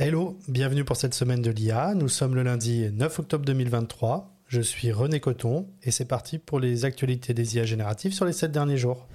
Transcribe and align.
Hello, 0.00 0.38
bienvenue 0.46 0.84
pour 0.84 0.96
cette 0.96 1.12
semaine 1.12 1.42
de 1.42 1.50
l'IA. 1.50 1.92
Nous 1.96 2.08
sommes 2.08 2.36
le 2.36 2.44
lundi 2.44 2.88
9 2.92 3.18
octobre 3.18 3.44
2023. 3.44 4.32
Je 4.46 4.60
suis 4.60 4.92
René 4.92 5.18
Coton 5.18 5.66
et 5.82 5.90
c'est 5.90 6.04
parti 6.04 6.38
pour 6.38 6.60
les 6.60 6.84
actualités 6.84 7.34
des 7.34 7.56
IA 7.56 7.64
génératives 7.64 8.12
sur 8.12 8.24
les 8.24 8.32
7 8.32 8.52
derniers 8.52 8.76
jours. 8.76 9.08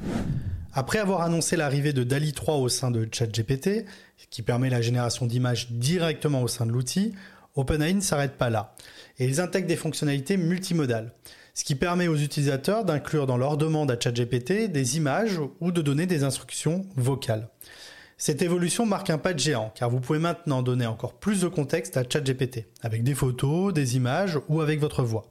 Après 0.74 1.00
avoir 1.00 1.22
annoncé 1.22 1.56
l'arrivée 1.56 1.94
de 1.94 2.04
DALI 2.04 2.34
3 2.34 2.56
au 2.56 2.68
sein 2.68 2.92
de 2.92 3.08
ChatGPT, 3.10 3.86
qui 4.30 4.42
permet 4.42 4.70
la 4.70 4.82
génération 4.82 5.26
d'images 5.26 5.72
directement 5.72 6.42
au 6.42 6.50
sein 6.50 6.66
de 6.66 6.72
l'outil, 6.72 7.14
OpenAI 7.56 7.94
ne 7.94 8.02
s'arrête 8.02 8.34
pas 8.34 8.50
là. 8.50 8.76
Et 9.20 9.26
ils 9.26 9.40
intègrent 9.40 9.68
des 9.68 9.78
fonctionnalités 9.78 10.36
multimodales, 10.36 11.14
ce 11.54 11.64
qui 11.64 11.76
permet 11.76 12.10
aux 12.10 12.18
utilisateurs 12.18 12.84
d'inclure 12.84 13.26
dans 13.26 13.38
leur 13.38 13.56
demande 13.56 13.90
à 13.90 13.98
ChatGPT 13.98 14.70
des 14.70 14.98
images 14.98 15.40
ou 15.62 15.72
de 15.72 15.82
donner 15.82 16.08
des 16.08 16.26
instructions 16.26 16.86
vocales. 16.98 17.48
Cette 18.26 18.42
évolution 18.42 18.86
marque 18.86 19.10
un 19.10 19.18
pas 19.18 19.34
de 19.34 19.40
géant, 19.40 19.74
car 19.76 19.90
vous 19.90 20.00
pouvez 20.00 20.18
maintenant 20.18 20.62
donner 20.62 20.86
encore 20.86 21.20
plus 21.20 21.42
de 21.42 21.50
contexte 21.50 21.98
à 21.98 22.06
ChatGPT, 22.10 22.68
avec 22.82 23.04
des 23.04 23.16
photos, 23.16 23.74
des 23.74 23.98
images 23.98 24.40
ou 24.48 24.62
avec 24.62 24.80
votre 24.80 25.04
voix. 25.04 25.26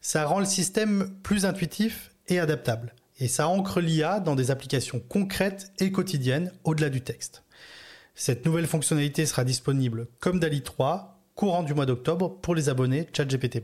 Ça 0.00 0.26
rend 0.26 0.40
le 0.40 0.44
système 0.44 1.08
plus 1.22 1.44
intuitif 1.44 2.10
et 2.26 2.40
adaptable 2.40 2.96
et 3.20 3.28
ça 3.28 3.46
ancre 3.46 3.80
l'IA 3.80 4.18
dans 4.18 4.34
des 4.34 4.50
applications 4.50 4.98
concrètes 5.08 5.70
et 5.78 5.92
quotidiennes 5.92 6.50
au-delà 6.64 6.88
du 6.88 7.00
texte. 7.00 7.44
Cette 8.16 8.44
nouvelle 8.44 8.66
fonctionnalité 8.66 9.24
sera 9.24 9.44
disponible 9.44 10.08
comme 10.18 10.40
DALI 10.40 10.62
3 10.62 11.20
courant 11.36 11.62
du 11.62 11.74
mois 11.74 11.86
d'octobre 11.86 12.40
pour 12.40 12.56
les 12.56 12.68
abonnés 12.68 13.06
ChatGPT+. 13.16 13.62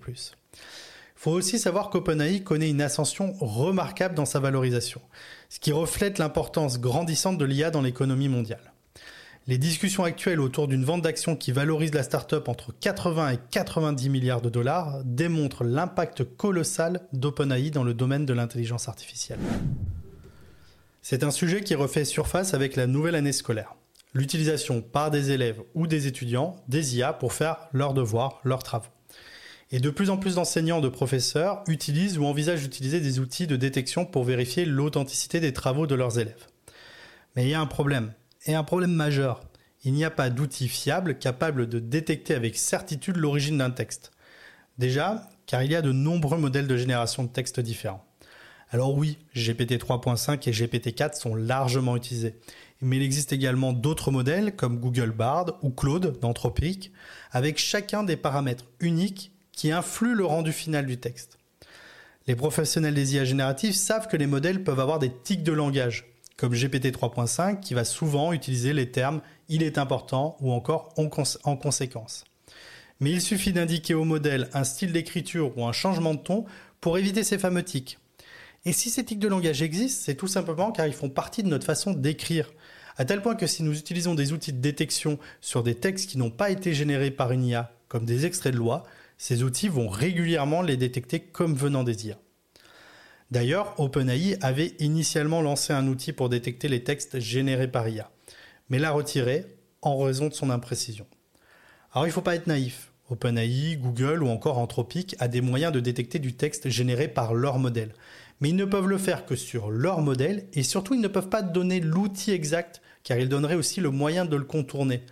Il 1.16 1.21
faut 1.23 1.30
aussi 1.30 1.59
savoir 1.59 1.91
qu'OpenAI 1.91 2.43
connaît 2.43 2.71
une 2.71 2.83
ascension 2.83 3.33
remarquable 3.41 4.15
dans 4.15 4.25
sa 4.25 4.41
valorisation, 4.41 5.01
ce 5.48 5.61
qui 5.61 5.73
reflète 5.73 6.19
l'importance 6.19 6.80
grandissante 6.80 7.39
de 7.39 7.45
l'IA 7.45 7.70
dans 7.70 7.83
l'économie 7.83 8.29
mondiale. 8.29 8.73
Les 9.48 9.59
discussions 9.59 10.05
actuelles 10.05 10.41
autour 10.41 10.69
d'une 10.69 10.84
vente 10.84 11.03
d'actions 11.03 11.34
qui 11.34 11.51
valorise 11.51 11.93
la 11.93 12.05
startup 12.05 12.47
entre 12.47 12.73
80 12.79 13.30
et 13.30 13.39
90 13.51 14.09
milliards 14.09 14.41
de 14.41 14.48
dollars 14.48 15.03
démontrent 15.05 15.64
l'impact 15.64 16.23
colossal 16.36 17.01
d'OpenAI 17.12 17.70
dans 17.70 17.83
le 17.83 17.92
domaine 17.92 18.25
de 18.25 18.33
l'intelligence 18.33 18.89
artificielle. 18.89 19.41
C'est 21.03 21.25
un 21.25 21.33
sujet 21.33 21.62
qui 21.62 21.75
refait 21.75 22.05
surface 22.05 22.55
avec 22.55 22.77
la 22.77 22.86
nouvelle 22.86 23.17
année 23.17 23.33
scolaire. 23.33 23.75
L'utilisation 24.14 24.81
par 24.81 25.11
des 25.11 25.33
élèves 25.33 25.61
ou 25.75 25.89
des 25.89 26.06
étudiants 26.06 26.55
des 26.69 26.97
IA 26.97 27.12
pour 27.12 27.33
faire 27.33 27.69
leurs 27.73 27.95
devoirs, 27.95 28.41
leurs 28.45 28.62
travaux. 28.62 28.91
Et 29.73 29.81
de 29.81 29.89
plus 29.89 30.11
en 30.11 30.19
plus 30.19 30.34
d'enseignants, 30.34 30.83
de 30.83 30.91
professeurs 30.91 31.65
utilisent 31.67 32.19
ou 32.19 32.27
envisagent 32.27 32.62
d'utiliser 32.62 33.01
des 33.01 33.20
outils 33.20 33.47
de 33.47 33.56
détection 33.56 34.05
pour 34.05 34.23
vérifier 34.23 34.67
l'authenticité 34.67 35.41
des 35.41 35.55
travaux 35.55 35.87
de 35.87 35.95
leurs 35.95 36.19
élèves. 36.19 36.47
Mais 37.34 37.45
il 37.45 37.48
y 37.48 37.55
a 37.55 37.61
un 37.61 37.67
problème, 37.67 38.12
et 38.45 38.55
un 38.55 38.64
problème 38.64 38.92
majeur. 38.92 39.41
Il 39.84 39.95
n'y 39.95 40.05
a 40.05 40.11
pas 40.11 40.29
d'outil 40.29 40.69
fiable 40.69 41.19
capable 41.19 41.69
de 41.69 41.79
détecter 41.79 42.34
avec 42.34 42.56
certitude 42.56 43.17
l'origine 43.17 43.59
d'un 43.59 43.70
texte. 43.70 44.12
Déjà, 44.77 45.29
car 45.47 45.62
il 45.62 45.73
y 45.73 45.77
a 45.77 45.83
de 45.83 45.91
nombreux 45.91 46.39
modèles 46.39 46.69
de 46.69 46.77
génération 46.77 47.25
de 47.25 47.29
textes 47.29 47.59
différents. 47.59 48.05
Alors 48.70 48.95
oui, 48.95 49.19
GPT 49.34 49.73
3.5 49.73 50.48
et 50.48 50.53
GPT 50.53 50.95
4 50.95 51.14
sont 51.14 51.34
largement 51.34 51.97
utilisés, 51.97 52.36
mais 52.81 52.97
il 52.97 53.03
existe 53.03 53.33
également 53.33 53.73
d'autres 53.73 54.11
modèles 54.11 54.55
comme 54.55 54.79
Google 54.79 55.11
Bard 55.11 55.59
ou 55.62 55.70
Claude 55.70 56.19
d'Anthropic, 56.20 56.92
avec 57.31 57.59
chacun 57.59 58.03
des 58.03 58.17
paramètres 58.17 58.67
uniques 58.81 59.31
qui 59.53 59.70
influent 59.70 60.14
le 60.14 60.25
rendu 60.25 60.53
final 60.53 60.86
du 60.86 60.98
texte. 60.98 61.39
Les 62.27 62.36
professionnels 62.36 62.95
des 62.95 63.14
IA 63.14 63.25
génératives 63.25 63.75
savent 63.75 64.08
que 64.08 64.17
les 64.17 64.27
modèles 64.27 64.62
peuvent 64.62 64.81
avoir 64.81 64.98
des 64.98 65.12
tics 65.12 65.42
de 65.42 65.53
langage, 65.53 66.06
comme 66.36 66.55
GPT 66.55 66.86
3.5 66.86 67.61
qui 67.61 67.75
va 67.75 67.84
souvent 67.84 68.33
utiliser 68.33 68.73
les 68.73 68.91
termes 68.91 69.20
il 69.48 69.62
est 69.62 69.78
important 69.78 70.36
ou 70.41 70.53
encore 70.53 70.95
en, 70.97 71.56
conséquence. 71.56 72.25
Mais 73.00 73.11
il 73.11 73.20
suffit 73.20 73.53
d'indiquer 73.53 73.95
au 73.95 74.05
modèle 74.05 74.48
un 74.55 74.64
style 74.64 74.92
d'écriture 74.92 75.56
ou 75.58 75.67
un 75.67 75.73
changement 75.73 76.14
de 76.14 76.20
ton 76.20 76.45
pour 76.80 76.97
éviter 76.97 77.23
ces 77.23 77.39
fameux 77.39 77.62
tics. 77.62 77.98
Et 78.64 78.73
si 78.73 78.91
ces 78.91 79.05
tics 79.05 79.19
de 79.19 79.29
langage 79.29 79.61
existent, 79.61 80.02
c'est 80.05 80.14
tout 80.14 80.29
simplement 80.29 80.73
car 80.73 80.86
ils 80.86 80.92
font 80.92 81.11
partie 81.11 81.42
de 81.42 81.48
notre 81.48 81.67
façon 81.67 81.92
d'écrire. 81.92 82.52
À 82.96 83.05
tel 83.05 83.20
point 83.20 83.34
que 83.34 83.46
si 83.46 83.63
nous 83.63 83.77
utilisons 83.77 84.14
des 84.14 84.33
outils 84.33 84.52
de 84.52 84.61
détection 84.61 85.19
sur 85.40 85.63
des 85.63 85.74
textes 85.74 86.08
qui 86.08 86.19
n'ont 86.19 86.30
pas 86.30 86.51
été 86.51 86.73
générés 86.73 87.11
par 87.11 87.33
une 87.33 87.45
IA, 87.45 87.73
comme 87.89 88.05
des 88.05 88.24
extraits 88.24 88.52
de 88.52 88.58
loi, 88.58 88.84
ces 89.22 89.44
outils 89.44 89.68
vont 89.68 89.88
régulièrement 89.88 90.62
les 90.62 90.77
détecter 90.77 91.20
comme 91.20 91.55
venant 91.55 91.84
des 91.84 92.08
IA. 92.08 92.18
D'ailleurs, 93.30 93.78
OpenAI 93.78 94.36
avait 94.40 94.74
initialement 94.80 95.42
lancé 95.42 95.72
un 95.72 95.86
outil 95.86 96.12
pour 96.12 96.28
détecter 96.28 96.66
les 96.66 96.83
textes 96.83 97.20
générés 97.20 97.68
par 97.68 97.88
IA, 97.88 98.10
mais 98.68 98.80
l'a 98.80 98.90
retiré 98.90 99.46
en 99.80 99.96
raison 99.96 100.27
de 100.27 100.34
son 100.34 100.50
imprécision. 100.50 101.06
Alors 101.92 102.06
il 102.06 102.08
ne 102.08 102.14
faut 102.14 102.20
pas 102.20 102.34
être 102.34 102.48
naïf. 102.48 102.90
OpenAI, 103.10 103.77
Google 103.77 104.24
ou 104.24 104.28
encore 104.28 104.58
Anthropic 104.58 105.14
a 105.20 105.28
des 105.28 105.40
moyens 105.40 105.72
de 105.72 105.78
détecter 105.78 106.18
du 106.18 106.34
texte 106.34 106.68
généré 106.68 107.06
par 107.06 107.33
leur 107.33 107.60
modèle. 107.60 107.94
Mais 108.40 108.48
ils 108.48 108.56
ne 108.56 108.64
peuvent 108.64 108.89
le 108.89 108.98
faire 108.98 109.24
que 109.24 109.36
sur 109.36 109.70
leur 109.70 110.00
modèle 110.00 110.48
et 110.52 110.64
surtout 110.64 110.94
ils 110.94 111.00
ne 111.00 111.06
peuvent 111.06 111.28
pas 111.28 111.42
donner 111.42 111.78
l'outil 111.78 112.33
exact 112.33 112.83
car 113.04 113.18
ils 113.18 113.28
donneraient 113.28 113.54
aussi 113.54 113.80
le 113.80 113.90
moyen 113.90 114.24
de 114.24 114.34
le 114.34 114.44
contourner. 114.44 115.04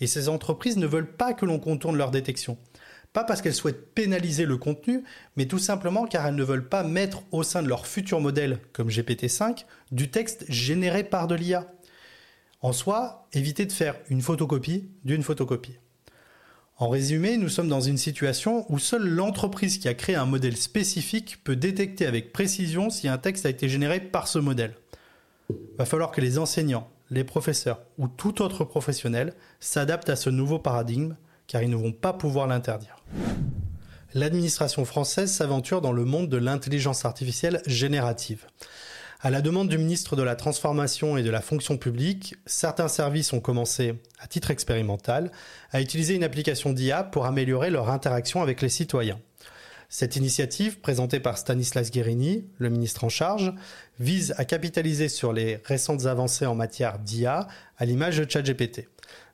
Et 0.00 0.06
ces 0.06 0.30
entreprises 0.30 0.78
ne 0.78 0.86
veulent 0.86 1.12
pas 1.12 1.34
que 1.34 1.44
l'on 1.44 1.58
contourne 1.58 1.98
leur 1.98 2.10
détection. 2.10 2.56
Pas 3.18 3.24
parce 3.24 3.42
qu'elles 3.42 3.52
souhaitent 3.52 3.96
pénaliser 3.96 4.44
le 4.44 4.56
contenu, 4.58 5.02
mais 5.34 5.46
tout 5.46 5.58
simplement 5.58 6.06
car 6.06 6.24
elles 6.24 6.36
ne 6.36 6.44
veulent 6.44 6.68
pas 6.68 6.84
mettre 6.84 7.24
au 7.32 7.42
sein 7.42 7.64
de 7.64 7.68
leur 7.68 7.84
futur 7.84 8.20
modèle, 8.20 8.60
comme 8.72 8.90
GPT-5, 8.90 9.64
du 9.90 10.08
texte 10.08 10.44
généré 10.48 11.02
par 11.02 11.26
de 11.26 11.34
l'IA. 11.34 11.66
En 12.60 12.72
soi, 12.72 13.26
éviter 13.32 13.66
de 13.66 13.72
faire 13.72 13.96
une 14.08 14.22
photocopie 14.22 14.88
d'une 15.02 15.24
photocopie. 15.24 15.80
En 16.76 16.88
résumé, 16.88 17.38
nous 17.38 17.48
sommes 17.48 17.66
dans 17.66 17.80
une 17.80 17.98
situation 17.98 18.64
où 18.72 18.78
seule 18.78 19.08
l'entreprise 19.08 19.78
qui 19.78 19.88
a 19.88 19.94
créé 19.94 20.14
un 20.14 20.24
modèle 20.24 20.56
spécifique 20.56 21.42
peut 21.42 21.56
détecter 21.56 22.06
avec 22.06 22.32
précision 22.32 22.88
si 22.88 23.08
un 23.08 23.18
texte 23.18 23.46
a 23.46 23.50
été 23.50 23.68
généré 23.68 23.98
par 23.98 24.28
ce 24.28 24.38
modèle. 24.38 24.76
Il 25.50 25.56
va 25.76 25.86
falloir 25.86 26.12
que 26.12 26.20
les 26.20 26.38
enseignants, 26.38 26.88
les 27.10 27.24
professeurs 27.24 27.82
ou 27.98 28.06
tout 28.06 28.42
autre 28.42 28.62
professionnel 28.62 29.34
s'adaptent 29.58 30.10
à 30.10 30.14
ce 30.14 30.30
nouveau 30.30 30.60
paradigme 30.60 31.16
car 31.48 31.62
ils 31.62 31.70
ne 31.70 31.76
vont 31.76 31.92
pas 31.92 32.12
pouvoir 32.12 32.46
l'interdire. 32.46 33.02
L'administration 34.14 34.84
française 34.84 35.32
s'aventure 35.32 35.80
dans 35.80 35.92
le 35.92 36.04
monde 36.04 36.28
de 36.28 36.36
l'intelligence 36.36 37.04
artificielle 37.04 37.60
générative. 37.66 38.46
À 39.20 39.30
la 39.30 39.40
demande 39.40 39.68
du 39.68 39.78
ministre 39.78 40.14
de 40.14 40.22
la 40.22 40.36
Transformation 40.36 41.16
et 41.16 41.24
de 41.24 41.30
la 41.30 41.40
Fonction 41.40 41.76
publique, 41.76 42.36
certains 42.46 42.86
services 42.86 43.32
ont 43.32 43.40
commencé, 43.40 43.96
à 44.20 44.28
titre 44.28 44.52
expérimental, 44.52 45.32
à 45.72 45.80
utiliser 45.80 46.14
une 46.14 46.22
application 46.22 46.72
d'IA 46.72 47.02
pour 47.02 47.26
améliorer 47.26 47.70
leur 47.70 47.90
interaction 47.90 48.42
avec 48.42 48.62
les 48.62 48.68
citoyens. 48.68 49.18
Cette 49.88 50.16
initiative, 50.16 50.78
présentée 50.80 51.18
par 51.18 51.36
Stanislas 51.36 51.90
Guérini, 51.90 52.44
le 52.58 52.68
ministre 52.68 53.04
en 53.04 53.08
charge, 53.08 53.52
vise 53.98 54.34
à 54.36 54.44
capitaliser 54.44 55.08
sur 55.08 55.32
les 55.32 55.60
récentes 55.64 56.06
avancées 56.06 56.46
en 56.46 56.54
matière 56.54 56.98
d'IA 56.98 57.48
à 57.76 57.84
l'image 57.86 58.18
de 58.18 58.30
ChatGPT. 58.30 58.88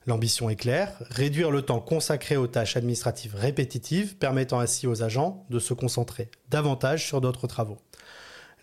L'ambition 0.07 0.49
est 0.49 0.55
claire, 0.55 0.93
réduire 1.09 1.49
le 1.51 1.63
temps 1.63 1.79
consacré 1.79 2.37
aux 2.37 2.47
tâches 2.47 2.77
administratives 2.77 3.35
répétitives, 3.35 4.17
permettant 4.17 4.59
ainsi 4.59 4.85
aux 4.85 5.01
agents 5.01 5.45
de 5.49 5.59
se 5.59 5.73
concentrer 5.73 6.29
davantage 6.49 7.05
sur 7.05 7.21
d'autres 7.21 7.47
travaux. 7.47 7.77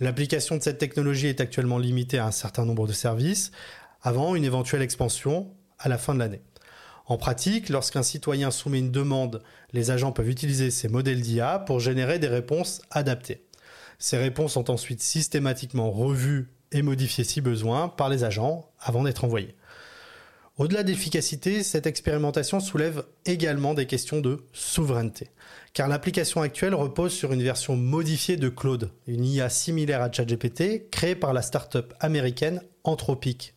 L'application 0.01 0.57
de 0.57 0.63
cette 0.63 0.79
technologie 0.79 1.27
est 1.27 1.41
actuellement 1.41 1.79
limitée 1.79 2.19
à 2.19 2.27
un 2.27 2.33
certain 2.33 2.65
nombre 2.65 2.87
de 2.87 2.93
services, 2.93 3.51
avant 4.03 4.35
une 4.35 4.45
éventuelle 4.45 4.83
expansion 4.83 5.51
à 5.79 5.89
la 5.89 5.99
fin 5.99 6.15
de 6.15 6.21
l'année. 6.21 6.43
En 7.07 7.19
pratique, 7.19 7.69
lorsqu'un 7.69 8.03
citoyen 8.03 8.51
soumet 8.51 8.79
une 8.79 8.93
demande, 8.93 9.43
les 9.73 9.91
agents 9.91 10.13
peuvent 10.13 10.31
utiliser 10.31 10.71
ces 10.71 10.89
modèles 10.89 11.21
d'IA 11.21 11.59
pour 11.59 11.81
générer 11.81 12.19
des 12.19 12.29
réponses 12.29 12.83
adaptées. 12.91 13.45
Ces 13.99 14.17
réponses 14.17 14.53
sont 14.53 14.71
ensuite 14.71 15.01
systématiquement 15.01 15.91
revues 15.91 16.53
et 16.71 16.83
modifiées 16.83 17.25
si 17.25 17.41
besoin 17.41 17.89
par 17.89 18.09
les 18.09 18.25
agents 18.25 18.71
avant 18.81 19.03
d'être 19.03 19.25
envoyées. 19.25 19.55
Au-delà 20.63 20.85
d'efficacité, 20.85 21.65
cette 21.65 21.89
expérimentation 21.89 22.61
soulève 22.61 23.03
également 23.27 23.75
des 23.75 23.87
questions 23.87 24.21
de 24.21 24.45
souveraineté, 24.53 25.27
car 25.73 25.89
l'application 25.89 26.41
actuelle 26.41 26.77
repose 26.77 27.13
sur 27.13 27.33
une 27.33 27.43
version 27.43 27.75
modifiée 27.75 28.37
de 28.37 28.49
Claude, 28.49 28.93
une 29.09 29.25
IA 29.25 29.49
similaire 29.49 30.03
à 30.03 30.13
ChatGPT 30.13 30.89
créée 30.89 31.17
par 31.17 31.33
la 31.33 31.43
start-up 31.43 31.95
américaine 31.99 32.63
Anthropic. 32.85 33.57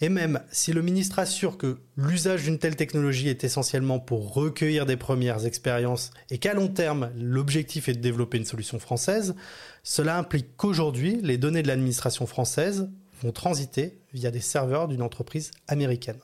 Et 0.00 0.08
même 0.08 0.40
si 0.50 0.72
le 0.72 0.80
ministre 0.80 1.18
assure 1.18 1.58
que 1.58 1.76
l'usage 1.98 2.44
d'une 2.44 2.58
telle 2.58 2.74
technologie 2.74 3.28
est 3.28 3.44
essentiellement 3.44 4.00
pour 4.00 4.32
recueillir 4.32 4.86
des 4.86 4.96
premières 4.96 5.44
expériences 5.44 6.10
et 6.30 6.38
qu'à 6.38 6.54
long 6.54 6.68
terme, 6.68 7.10
l'objectif 7.18 7.90
est 7.90 7.94
de 7.96 8.00
développer 8.00 8.38
une 8.38 8.46
solution 8.46 8.78
française, 8.78 9.34
cela 9.82 10.16
implique 10.16 10.56
qu'aujourd'hui, 10.56 11.20
les 11.22 11.36
données 11.36 11.60
de 11.60 11.68
l'administration 11.68 12.24
française 12.24 12.88
vont 13.20 13.32
transiter 13.32 13.98
via 14.14 14.30
des 14.30 14.40
serveurs 14.40 14.88
d'une 14.88 15.02
entreprise 15.02 15.50
américaine. 15.68 16.16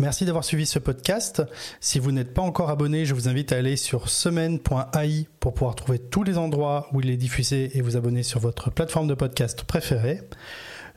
Merci 0.00 0.24
d'avoir 0.24 0.44
suivi 0.44 0.64
ce 0.64 0.78
podcast. 0.78 1.42
Si 1.78 1.98
vous 1.98 2.10
n'êtes 2.10 2.32
pas 2.32 2.40
encore 2.40 2.70
abonné, 2.70 3.04
je 3.04 3.12
vous 3.12 3.28
invite 3.28 3.52
à 3.52 3.56
aller 3.56 3.76
sur 3.76 4.08
semaine.ai 4.08 5.28
pour 5.40 5.52
pouvoir 5.52 5.74
trouver 5.74 5.98
tous 5.98 6.22
les 6.22 6.38
endroits 6.38 6.88
où 6.94 7.02
il 7.02 7.10
est 7.10 7.18
diffusé 7.18 7.76
et 7.76 7.82
vous 7.82 7.98
abonner 7.98 8.22
sur 8.22 8.40
votre 8.40 8.70
plateforme 8.70 9.08
de 9.08 9.14
podcast 9.14 9.64
préférée. 9.64 10.22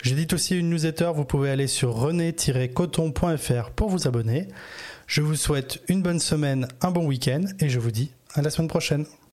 J'édite 0.02 0.32
aussi 0.32 0.58
une 0.58 0.70
newsletter, 0.70 1.12
vous 1.14 1.26
pouvez 1.26 1.50
aller 1.50 1.68
sur 1.68 1.94
rené-coton.fr 1.96 3.72
pour 3.72 3.90
vous 3.90 4.08
abonner. 4.08 4.48
Je 5.06 5.22
vous 5.22 5.36
souhaite 5.36 5.82
une 5.90 6.02
bonne 6.02 6.22
semaine, 6.22 6.70
un 6.80 6.92
bon 6.92 7.06
week-end 7.06 7.44
et 7.60 7.68
je 7.68 7.80
vous 7.80 7.92
dis 7.92 8.12
à 8.36 8.42
la 8.42 8.50
semaine 8.50 8.70
prochaine. 8.70 9.06